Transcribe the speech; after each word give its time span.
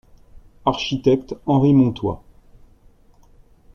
Architecte 0.65 1.35
Henri 1.45 1.73
Montois. 1.75 2.23